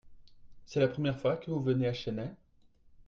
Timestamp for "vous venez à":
1.51-1.93